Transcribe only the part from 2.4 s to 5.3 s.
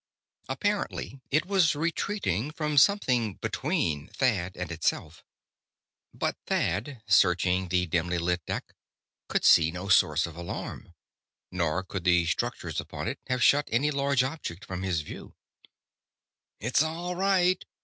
from something between Thad and itself.